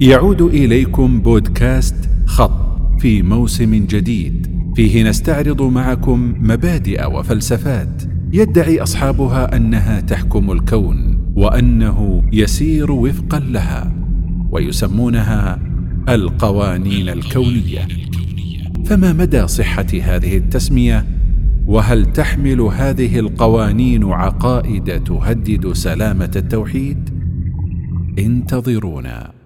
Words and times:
يعود 0.00 0.42
إليكم 0.42 1.20
بودكاست 1.20 1.94
خط 2.26 3.00
في 3.00 3.22
موسم 3.22 3.86
جديد. 3.86 4.46
فيه 4.76 5.08
نستعرض 5.08 5.62
معكم 5.62 6.34
مبادئ 6.40 7.06
وفلسفات 7.06 8.02
يدعي 8.32 8.82
أصحابها 8.82 9.56
أنها 9.56 10.00
تحكم 10.00 10.50
الكون 10.50 11.18
وأنه 11.36 12.22
يسير 12.32 12.92
وفقا 12.92 13.38
لها 13.38 13.92
ويسمونها 14.50 15.58
القوانين 16.08 17.08
الكونية. 17.08 17.88
فما 18.84 19.12
مدى 19.12 19.46
صحة 19.46 19.86
هذه 20.02 20.36
التسمية؟ 20.36 21.06
وهل 21.66 22.12
تحمل 22.12 22.60
هذه 22.60 23.18
القوانين 23.18 24.04
عقائد 24.04 25.04
تهدد 25.04 25.72
سلامة 25.72 26.30
التوحيد؟ 26.36 27.10
انتظرونا. 28.18 29.45